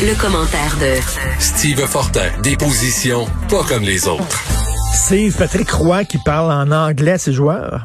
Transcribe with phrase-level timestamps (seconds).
[0.00, 0.94] Le commentaire de
[1.40, 4.46] Steve Fortin, des positions pas comme les autres.
[4.94, 7.82] C'est Patrick Roy qui parle en anglais à ses joueurs.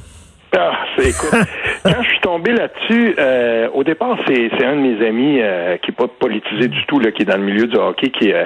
[0.56, 1.34] Ah, c'est écoute.
[1.84, 5.78] Quand je suis tombé là-dessus, euh, au départ, c'est, c'est un de mes amis euh,
[5.78, 8.32] qui n'est pas politisé du tout, là, qui est dans le milieu du hockey, qui,
[8.32, 8.46] euh,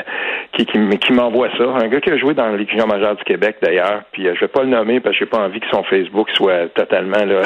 [0.57, 1.63] qui, qui, qui m'envoie ça.
[1.63, 4.01] Un gars qui a joué dans Ligue majeure du Québec, d'ailleurs.
[4.11, 6.29] Puis euh, je vais pas le nommer parce que j'ai pas envie que son Facebook
[6.33, 7.41] soit totalement là,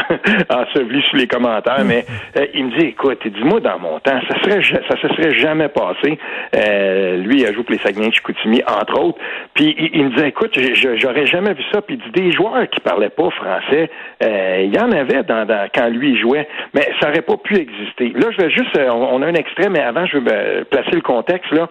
[0.50, 1.84] enseveli sous les commentaires.
[1.86, 2.06] Mais
[2.38, 5.68] euh, il me dit, écoute, dis-moi dans mon temps, ça serait ça se serait jamais
[5.68, 6.18] passé.
[6.56, 9.20] Euh, lui, il a joué pour les Saguenay Chicoutimi, entre autres.
[9.54, 10.58] Puis il, me dit, écoute,
[10.98, 11.82] j'aurais jamais vu ça.
[11.82, 13.90] Puis il dit, des joueurs qui parlaient pas français,
[14.22, 18.10] il y en avait dans, dans quand lui jouait, mais ça n'aurait pas pu exister.
[18.16, 21.52] Là, je vais juste, on, a un extrait, mais avant, je veux placer le contexte
[21.52, 21.68] là.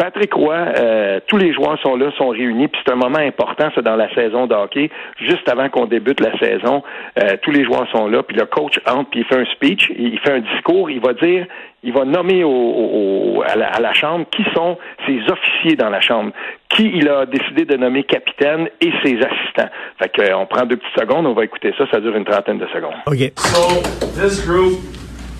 [0.00, 3.68] Patrick Roy, euh, tous les joueurs sont là, sont réunis, puis c'est un moment important,
[3.74, 6.82] c'est dans la saison de hockey, juste avant qu'on débute la saison.
[7.18, 9.92] Euh, tous les joueurs sont là, puis le coach entre, puis il fait un speech,
[9.94, 11.44] il fait un discours, il va dire,
[11.82, 16.32] il va nommer au, à, la, chambre qui sont ses officiers dans la chambre,
[16.70, 19.68] qui il a décidé de nommer capitaine et ses assistants.
[19.98, 22.58] Fait que, on prend deux petites secondes, on va écouter ça, ça dure une trentaine
[22.58, 22.96] de secondes.
[23.04, 23.32] OK.
[23.36, 23.82] So,
[24.18, 24.80] this group,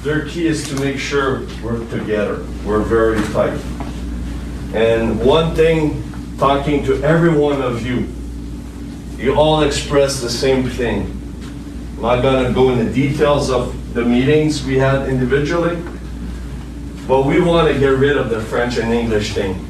[0.05, 2.41] their key is to make sure we're together.
[2.67, 3.59] We're very tight.
[4.75, 8.07] And one thing, talking to every one of you,
[9.17, 11.17] you all express the same thing.
[11.97, 15.77] I'm not going to go into details of the meetings we had individually,
[17.09, 19.67] but we want to get rid of the French and English thing.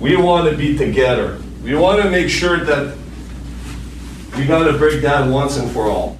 [0.00, 1.40] We want to be together.
[1.62, 2.96] We want to make sure that
[4.36, 6.17] we got to break that once and for all.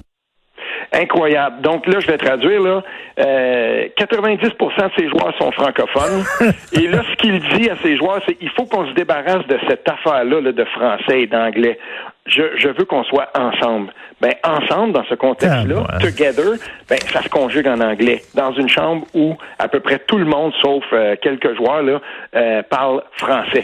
[0.99, 1.61] Incroyable.
[1.61, 2.83] Donc là, je vais traduire là.
[3.19, 6.23] Euh, 90% de ces joueurs sont francophones.
[6.73, 9.57] et là, ce qu'il dit à ces joueurs, c'est il faut qu'on se débarrasse de
[9.67, 11.79] cette affaire-là de français et d'anglais.
[12.25, 13.91] Je, je veux qu'on soit ensemble.
[14.21, 15.99] Ben ensemble dans ce contexte-là, Ah, ouais.
[16.11, 16.57] together,
[16.89, 20.25] ben ça se conjugue en anglais dans une chambre où à peu près tout le
[20.25, 22.01] monde, sauf euh, quelques joueurs là,
[22.35, 23.63] euh, parle français.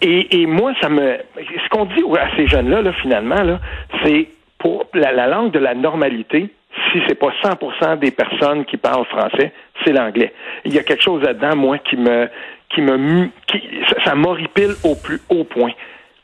[0.00, 3.58] Et, et moi, ça me, ce qu'on dit à ces jeunes-là, là, finalement, là,
[4.04, 4.28] c'est
[4.58, 6.48] pour la, la langue de la normalité,
[6.92, 9.52] si c'est pas 100% des personnes qui parlent français,
[9.84, 10.32] c'est l'anglais.
[10.64, 12.28] Il y a quelque chose là-dedans, moi, qui me,
[12.74, 13.60] qui me, qui,
[14.04, 15.72] ça, m'horripile au plus haut point.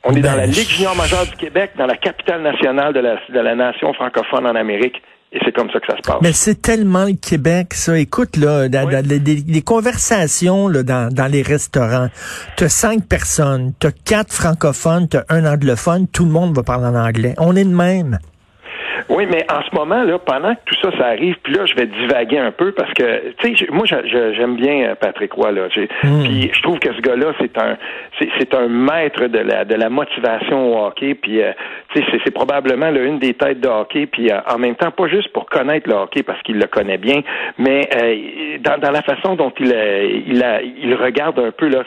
[0.05, 2.93] On est dans Ben, la je- Ligue junior majeure du Québec, dans la capitale nationale
[2.93, 5.03] de la, de la nation francophone en Amérique,
[5.33, 6.19] et c'est comme ça que ça se passe.
[6.23, 7.99] Mais c'est tellement le Québec, ça.
[7.99, 8.71] Écoute, là, Oui.
[8.71, 12.07] dans les, les- les conversations là, dans, dans les restaurants,
[12.57, 16.95] t'as cinq personnes, t'as quatre francophones, t'as un anglophone, tout le monde va parler en
[16.95, 17.34] anglais.
[17.39, 18.19] On est de même.
[19.09, 21.75] Oui, mais en ce moment, là, pendant que tout ça, ça arrive, puis là, je
[21.75, 25.69] vais divaguer un peu parce que, tu sais, moi, j'aime bien euh, Patrick Roy, là.
[25.71, 25.89] J'ai-
[26.25, 27.77] Puis je trouve que ce gars-là, c'est un,
[28.39, 31.15] c'est un maître de la, de la motivation au hockey.
[31.15, 31.53] Puis, euh,
[31.95, 34.07] tu sais, c'est- probablement là, une des têtes de hockey.
[34.07, 36.99] Puis, euh, en même temps, pas juste pour connaître le hockey parce qu'il le connaît
[36.99, 37.21] bien,
[37.59, 39.67] mais euh, dans, dans la façon dont il,
[40.28, 41.83] il, a- il regarde un peu là,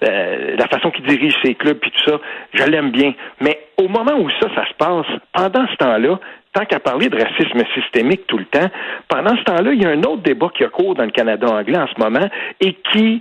[0.00, 2.18] la façon qu'il dirige ses clubs, puis tout ça,
[2.52, 3.12] je l'aime bien.
[3.40, 6.18] Mais au moment où ça, ça se passe, pendant ce temps-là,
[6.54, 8.70] tant qu'à parler de racisme systémique tout le temps,
[9.08, 11.46] pendant ce temps-là, il y a un autre débat qui a cours dans le Canada
[11.48, 12.26] anglais en ce moment
[12.60, 13.20] et qui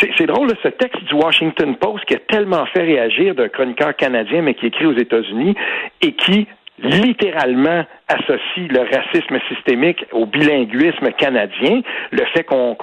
[0.00, 4.40] c'est drôle, ce texte du Washington Post qui a tellement fait réagir d'un chroniqueur canadien,
[4.40, 5.54] mais qui écrit aux États-Unis,
[6.00, 6.46] et qui
[6.82, 12.76] littéralement associe le racisme systémique au bilinguisme canadien, le fait qu'on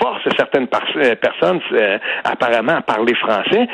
[0.00, 3.66] force certaines euh, personnes euh, apparemment à parler français.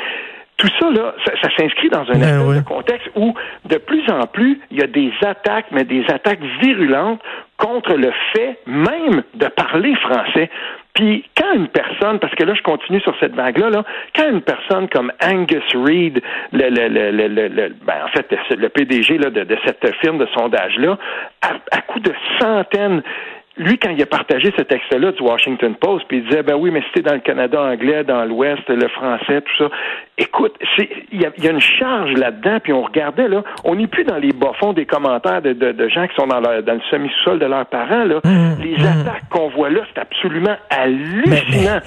[0.57, 2.57] Tout ça, là, ça, ça s'inscrit dans un Ben espèce oui.
[2.57, 3.33] de contexte où,
[3.65, 7.21] de plus en plus, il y a des attaques, mais des attaques virulentes
[7.57, 10.49] contre le fait même de parler français.
[10.95, 13.83] Puis quand une personne, parce que là je continue sur cette vague-là, là,
[14.15, 18.27] quand une personne comme Angus Reid, le, le, le, le, le- le- ben, en fait
[18.57, 20.97] le PDG là, de, de cette firme de sondage-là,
[21.43, 23.03] à, à coup de centaines,
[23.57, 26.69] lui, quand il a partagé ce texte-là du Washington Post, puis il disait, ben oui,
[26.71, 29.69] mais c'était dans le Canada anglais, dans l'Ouest, le français, tout ça.
[30.19, 30.55] Écoute,
[31.11, 34.17] il y y a une charge là-dedans, puis on regardait, là, on n'est plus dans
[34.17, 37.37] les bas-fonds des commentaires de, de, de gens qui sont dans, leur, dans le semi-sol
[37.37, 38.19] de leurs parents, là.
[38.59, 41.79] les attaques qu'on voit là, c'est absolument hallucinant.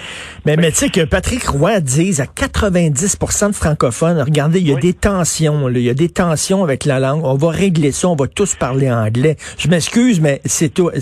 [0.46, 4.72] Mais, mais tu sais que Patrick Roy dise à 90% de francophones, regardez, il y
[4.72, 4.80] a Oui.
[4.80, 8.08] des tensions, là, il y a des tensions avec la langue, on va régler ça,
[8.08, 9.36] on va tous parler anglais.
[9.58, 10.92] Je m'excuse, mais c'est au,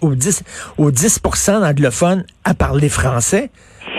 [0.00, 0.44] au 10,
[0.78, 1.20] au 10
[1.60, 3.50] d'anglophones à parler français.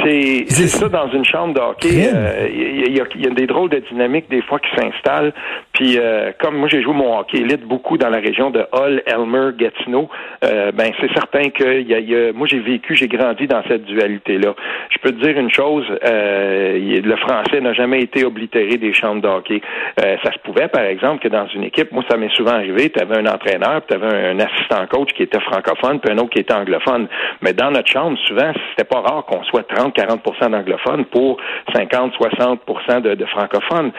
[0.03, 1.89] C'est ça dans une chambre de hockey.
[1.89, 2.09] Crime.
[2.15, 5.33] euh, Il y, a- il y a des drôles de dynamiques des fois qui s'installent.
[5.73, 9.01] Puis euh, comme moi j'ai joué mon hockey élite beaucoup dans la région de Hull,
[9.05, 10.09] Elmer, Gatineau,
[10.43, 13.63] euh, ben c'est certain que y a, y a, moi j'ai vécu, j'ai grandi dans
[13.67, 14.53] cette dualité-là.
[14.89, 19.21] Je peux te dire une chose, euh, le français n'a jamais été oblitéré des chambres
[19.21, 19.61] de hockey.
[20.03, 22.89] Euh, ça se pouvait, par exemple, que dans une équipe, moi ça m'est souvent arrivé,
[22.89, 26.31] tu avais un entraîneur, tu avais un, assistant coach qui était francophone, puis un autre
[26.31, 27.07] qui était anglophone.
[27.41, 31.37] Mais dans notre chambre, souvent, c'était pas rare qu'on soit 30-40% d'anglophones pour
[31.73, 33.91] 50-60 de, de francophones.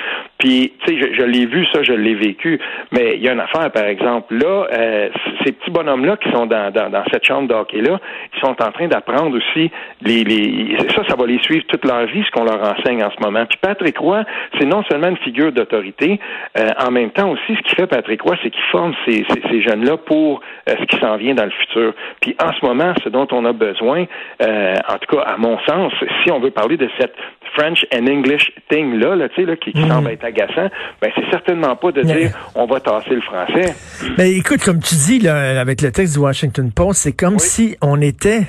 [0.42, 2.58] Puis, tu sais, je, je l'ai vu, ça, je l'ai vécu.
[2.90, 5.08] Mais il y a une affaire, par exemple, là, euh,
[5.44, 8.00] ces petits bonhommes-là qui sont dans, dans, dans cette chambre d'hockey-là,
[8.34, 12.06] ils sont en train d'apprendre aussi les, les ça, ça va les suivre toute leur
[12.06, 13.46] vie, ce qu'on leur enseigne en ce moment.
[13.46, 14.24] Puis Patrick Roy,
[14.58, 16.18] c'est non seulement une figure d'autorité,
[16.58, 19.42] euh, en même temps aussi, ce qui fait Patrick Roy, c'est qu'il forme ces, ces,
[19.48, 21.94] ces jeunes-là pour euh, ce qui s'en vient dans le futur.
[22.20, 24.06] Puis en ce moment, ce dont on a besoin,
[24.42, 25.92] euh, en tout cas, à mon sens,
[26.24, 27.14] si on veut parler de cette
[27.54, 29.88] French and English thing là, là, là qui, qui mm.
[29.88, 30.68] semble être agaçant,
[31.00, 33.74] ben c'est certainement pas de dire on va tasser le français.
[34.18, 37.76] Mais écoute, comme tu dis là, avec le texte du Washington Post, c'est comme si
[37.80, 38.46] on était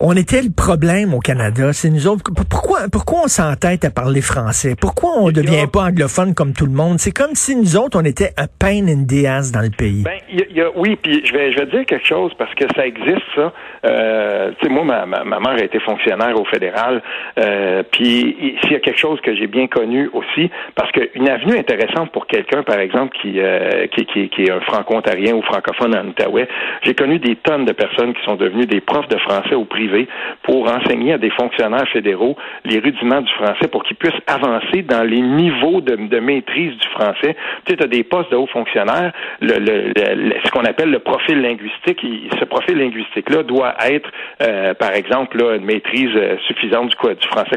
[0.00, 1.74] on était le problème au Canada.
[1.74, 2.22] C'est nous autres.
[2.48, 4.74] Pourquoi, pourquoi on s'entête à parler français?
[4.80, 6.98] Pourquoi on ne devient pas anglophone comme tout le monde?
[6.98, 10.02] C'est comme si nous autres, on était un pain in the ass dans le pays.
[10.02, 12.86] Ben, y a, oui, puis je vais, je vais dire quelque chose parce que ça
[12.86, 13.52] existe, ça.
[13.84, 17.02] Euh, tu sais, moi, ma, ma, mère a été fonctionnaire au fédéral.
[17.38, 21.58] Euh, puis s'il y a quelque chose que j'ai bien connu aussi, parce qu'une avenue
[21.58, 25.94] intéressante pour quelqu'un, par exemple, qui, euh, qui, qui, qui, est un franco-ontarien ou francophone
[25.94, 26.48] en Outaouais,
[26.84, 29.89] j'ai connu des tonnes de personnes qui sont devenues des profs de français au privé
[30.42, 35.02] pour enseigner à des fonctionnaires fédéraux les rudiments du français pour qu'ils puissent avancer dans
[35.02, 37.36] les niveaux de, maîtrise du français.
[37.64, 42.00] Tu sais, as des postes de hauts fonctionnaires, ce qu'on appelle le profil linguistique.
[42.38, 44.10] ce profil linguistique-là doit être,
[44.42, 47.56] euh, par exemple, une maîtrise euh, suffisante du, français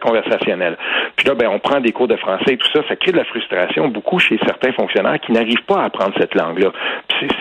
[0.00, 0.76] conversationnel.
[1.16, 3.16] Puis là, ben, on prend des cours de français et tout ça, ça crée de
[3.16, 6.70] la frustration beaucoup chez certains fonctionnaires qui n'arrivent pas à apprendre cette langue-là.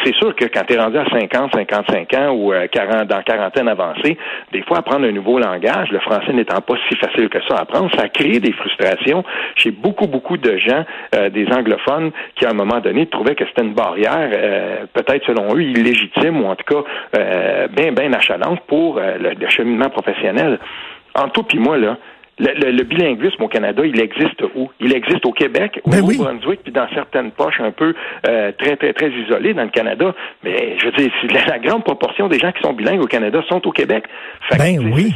[0.04, 3.22] C'est sûr que quand tu es rendu à 50, 55 ans ou 40, euh, dans
[3.22, 4.15] quarantaine avancée,
[4.52, 7.62] des fois, apprendre un nouveau langage, le français n'étant pas si facile que ça à
[7.62, 9.24] apprendre, ça a créé des frustrations
[9.56, 10.86] chez beaucoup, beaucoup de gens,
[11.16, 15.26] euh, des anglophones, qui à un moment donné trouvaient que c'était une barrière, euh, peut-être
[15.26, 16.84] selon eux, illégitime ou en tout cas
[17.18, 20.60] euh, bien, bien achalante pour le, le cheminement professionnel.
[21.18, 21.98] En tout puis moi, là,
[22.38, 24.70] le, bilinguisme au Canada, il existe où?
[24.80, 27.94] Il existe au Québec, au ben Nouveau-Brunswick, puis dans certaines poches un peu
[28.28, 30.14] euh, très, très, très isolées dans le Canada.
[30.44, 33.42] Mais je veux dire, la, la, grande proportion des gens qui sont bilingues au Canada
[33.48, 34.04] sont au Québec.
[34.58, 35.14] ben oui.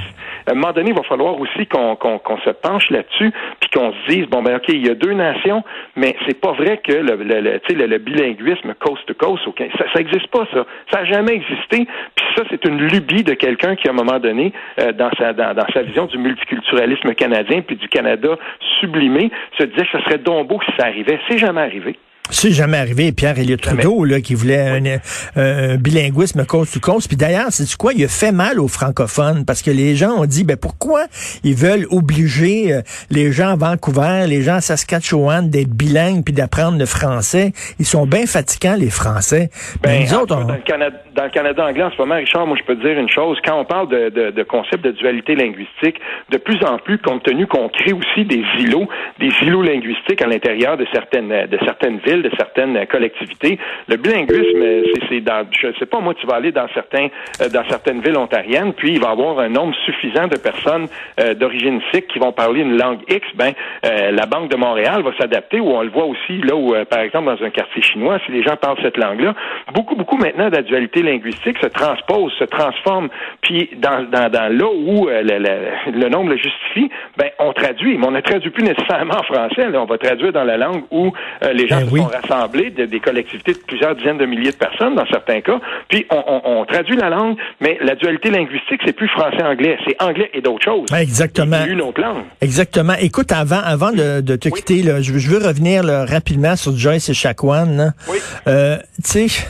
[0.47, 1.97] À un moment donné, il va falloir aussi qu'on
[2.45, 5.63] se penche là-dessus, puis qu'on se dise, bon ben ok, il y a deux nations,
[5.95, 9.43] mais c'est pas vrai que le, le, le, le bilinguisme coast to coast,
[9.77, 10.65] ça, ça existe pas ça.
[10.91, 11.85] Ça a jamais existé.
[12.15, 15.33] Puis ça, c'est une lubie de quelqu'un qui, à un moment donné, euh, dans sa
[15.33, 18.37] dans, dans sa vision du multiculturalisme canadien puis du Canada
[18.79, 21.19] sublimé se disait que ce serait donc beau si ça arrivait.
[21.27, 21.97] C'est jamais arrivé.
[22.31, 23.11] C'est jamais arrivé.
[23.11, 24.99] Pierre Elliott Trudeau, là, qui voulait
[25.35, 27.07] un, bilinguisme cause to cause.
[27.07, 27.93] Puis d'ailleurs, c'est quoi?
[27.93, 31.05] Il a fait mal aux francophones parce que les gens ont dit, ben pourquoi
[31.43, 36.33] ils veulent obliger euh, les gens à Vancouver, les gens à Saskatchewan d'être bilingues puis
[36.33, 37.51] d'apprendre le français?
[37.79, 39.49] Ils sont bien fatigants, les Français.
[39.81, 42.57] Ben, nous autres, dans, le Canada, dans le Canada anglais, en ce moment, Richard, moi,
[42.59, 43.37] je peux te dire une chose.
[43.45, 45.99] Quand on parle de, de, de concept de dualité linguistique,
[46.29, 48.87] de plus en plus, compte tenu qu'on crée aussi des îlots,
[49.19, 53.59] des îlots linguistiques à l'intérieur de certaines, de certaines villes, de certaines collectivités.
[53.87, 54.63] Le bilinguisme,
[55.09, 57.07] c'est dans, je sais pas, moi, tu vas aller dans certains,
[57.41, 60.87] euh, dans certaines villes ontariennes, puis il va y avoir un nombre suffisant de personnes
[61.19, 63.25] euh, d'origine sikh qui vont parler une langue X.
[63.35, 63.53] Ben,
[63.85, 66.99] euh, la Banque de Montréal va s'adapter, ou on le voit aussi là où, par
[66.99, 69.33] exemple, dans un quartier chinois, si les gens parlent cette langue-là,
[69.73, 73.09] beaucoup, beaucoup maintenant de dualité linguistique se transpose, se transforme,
[73.41, 78.07] puis dans, dans, dans là où le, le, nombre le justifie, ben, on traduit, mais
[78.07, 81.11] on ne traduit plus nécessairement en français, là, on va traduire dans la langue où
[81.53, 85.41] les gens ben rassembler des collectivités de plusieurs dizaines de milliers de personnes dans certains
[85.41, 90.29] cas, puis on, traduit la langue, mais la dualité linguistique, c'est plus français-anglais, c'est anglais
[90.33, 90.91] et d'autres choses.
[90.93, 91.65] Exactement.
[91.65, 92.23] une autre langue.
[92.41, 92.93] Exactement.
[92.99, 97.93] Écoute, avant, avant de, te quitter, là, je, veux revenir rapidement sur Joyce et Chacuan.
[98.07, 98.17] Oui.
[98.47, 99.45] Euh, tu sais,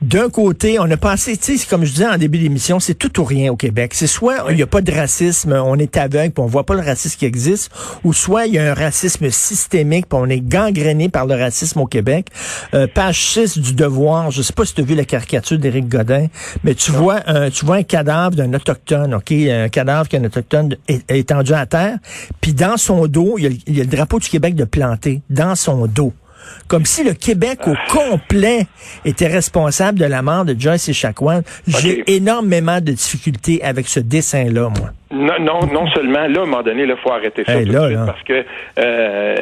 [0.00, 3.20] d'un côté, on a passé, tu sais, comme je disais en début d'émission, c'est tout
[3.20, 3.94] ou rien au Québec.
[3.94, 6.74] C'est soit il n'y a pas de racisme, on est aveugle, puis on voit pas
[6.74, 7.70] le racisme qui existe,
[8.04, 11.80] ou soit il y a un racisme systémique, puis on est gangréné par le racisme
[11.80, 12.28] au Québec.
[12.74, 15.88] Euh, page 6 du Devoir, je sais pas si tu as vu la caricature d'Éric
[15.88, 16.26] Godin,
[16.62, 20.76] mais tu vois un, tu vois un cadavre d'un autochtone, ok, un cadavre qu'un autochtone
[20.86, 21.98] est, étendu à terre,
[22.40, 24.64] puis dans son dos, il y, a, il y a le drapeau du Québec de
[24.64, 26.12] planté, dans son dos
[26.66, 28.66] comme si le Québec au complet
[29.04, 31.42] était responsable de la mort de Joyce et Chacoan.
[31.66, 34.92] J'ai énormément de difficultés avec ce dessin-là, moi.
[35.10, 37.72] Non, non, non seulement, là, à un moment donné, il faut arrêter ça Hey, tout
[37.72, 38.04] de là, suite là.
[38.06, 38.44] parce que
[38.78, 39.34] euh,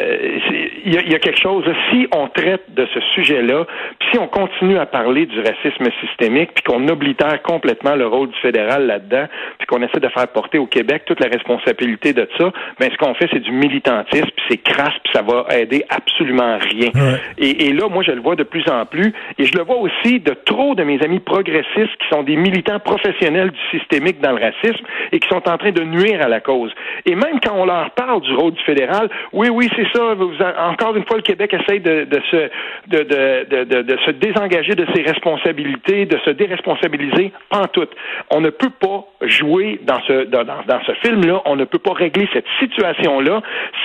[0.84, 1.64] il y, a- il y a quelque chose.
[1.90, 3.66] Si on traite de ce sujet-là,
[3.98, 8.28] puis si on continue à parler du racisme systémique, puis qu'on oblitère complètement le rôle
[8.28, 9.26] du fédéral là-dedans,
[9.58, 12.96] puis qu'on essaie de faire porter au Québec toute la responsabilité de ça, ben ce
[12.98, 16.90] qu'on fait, c'est du militantisme, puis c'est crasse, puis ça va aider absolument rien.
[16.94, 17.18] Ouais.
[17.38, 19.76] Et, et là, moi, je le vois de plus en plus, et je le vois
[19.76, 24.32] aussi de trop de mes amis progressistes qui sont des militants professionnels du systémique dans
[24.32, 26.72] le racisme et qui sont en train de nuire à la cause.
[27.04, 30.14] Et même quand on leur parle du rôle du fédéral, oui, oui, c'est ça.
[30.14, 32.50] Vous, encore une fois, le Québec essaye de, de se
[32.88, 37.32] de, de, de, de, de se désengager de ses responsabilités, de se déresponsabiliser.
[37.50, 37.88] Pas en tout.
[38.30, 41.42] On ne peut pas jouer dans ce dans, dans, dans ce film-là.
[41.44, 43.42] On ne peut pas régler cette situation-là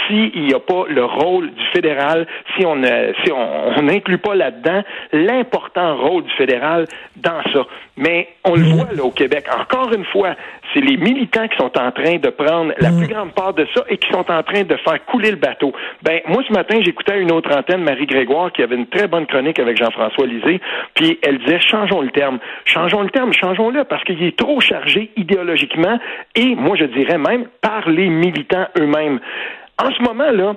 [0.07, 4.17] s'il n'y a pas le rôle du fédéral, si on ne si on on n'inclut
[4.17, 6.85] pas là-dedans l'important rôle du fédéral
[7.17, 7.65] dans ça.
[7.97, 9.45] Mais on le voit là au Québec.
[9.53, 10.35] Encore une fois,
[10.73, 13.83] c'est les militants qui sont en train de prendre la plus grande part de ça
[13.89, 15.73] et qui sont en train de faire couler le bateau.
[16.03, 19.25] Ben moi ce matin, j'écoutais une autre antenne Marie Grégoire qui avait une très bonne
[19.25, 20.61] chronique avec Jean-François Lisée,
[20.93, 25.11] puis elle disait changeons le terme, changeons le terme, changeons-le parce qu'il est trop chargé
[25.17, 25.99] idéologiquement
[26.35, 29.19] et moi je dirais même par les militants eux-mêmes.
[29.77, 30.55] En ce moment là,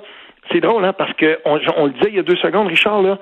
[0.51, 3.01] c'est drôle hein parce que on, on le disait il y a deux secondes, Richard
[3.01, 3.17] là.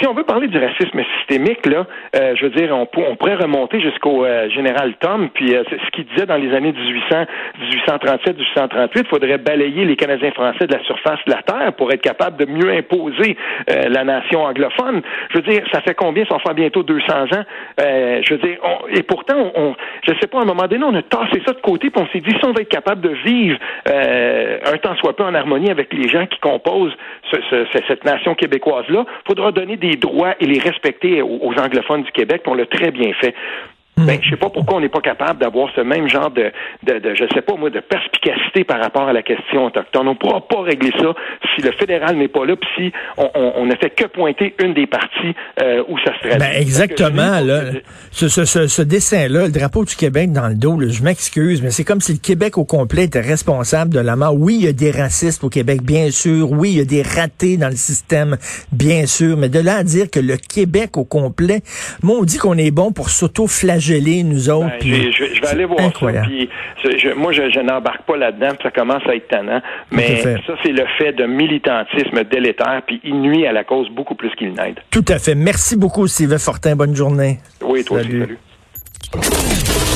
[0.00, 1.86] Si on veut parler du racisme systémique, là,
[2.16, 5.62] euh, je veux dire, on, pour- on pourrait remonter jusqu'au euh, général Tom, puis euh,
[5.70, 7.26] ce qu'il disait dans les années 1800,
[7.60, 11.92] 1837, 1838, il faudrait balayer les Canadiens français de la surface de la terre pour
[11.92, 13.36] être capable de mieux imposer
[13.70, 15.02] euh, la nation anglophone.
[15.30, 16.24] Je veux dire, ça fait combien?
[16.26, 17.44] Ça faire bientôt 200 ans?
[17.80, 20.66] Euh, je veux dire, on- et pourtant, on, on- je sais pas, à un moment
[20.66, 22.68] donné, on a tassé ça de côté, puis on s'est dit, si on va être
[22.68, 23.58] capable de vivre
[23.88, 26.96] euh, un temps soit peu en harmonie avec les gens qui composent
[27.30, 32.02] ce- ce- cette nation québécoise-là, faudra donner des droits et les respecter aux, aux anglophones
[32.02, 33.34] du Québec, puis on l'a très bien fait.
[33.96, 36.50] Ben, je sais pas pourquoi on n'est pas capable d'avoir ce même genre de,
[36.82, 40.08] de, de, je sais pas moi, de perspicacité par rapport à la question autochtone.
[40.08, 41.14] On pourra pas régler ça
[41.54, 44.54] si le fédéral n'est pas là, puis si on, on, on ne fait que pointer
[44.62, 46.38] une des parties euh, où ça se traduit.
[46.38, 47.60] Ben exactement, Fait que, là.
[48.10, 51.62] Ce, ce, ce, ce dessin-là, le drapeau du Québec dans le dos, là, je m'excuse,
[51.62, 54.34] mais c'est comme si le Québec au complet était responsable de la mort.
[54.34, 56.50] Oui, il y a des racistes au Québec, bien sûr.
[56.50, 58.36] Oui, il y a des ratés dans le système,
[58.72, 59.36] bien sûr.
[59.36, 61.62] Mais de là à dire que le Québec au complet,
[62.02, 63.83] moi, on dit qu'on est bon pour s'auto-flageller,
[64.24, 64.66] nous autres.
[64.66, 66.26] Ben, puis je, je vais aller voir incroyable.
[66.26, 66.30] ça.
[66.30, 66.48] Puis,
[66.84, 68.50] je- je- moi, je, je n'embarque pas là-dedans.
[68.62, 69.60] Ça commence à être tannant.
[69.90, 72.82] Mais ça, c'est le fait de militantisme délétère.
[72.86, 74.78] Puis il nuit à la cause beaucoup plus qu'il n'aide.
[74.90, 75.34] Tout à fait.
[75.34, 76.76] Merci beaucoup, Sylvain Fortin.
[76.76, 77.38] Bonne journée.
[77.62, 78.22] Oui, toi Salut.
[78.22, 78.38] aussi.
[79.12, 79.84] Salut.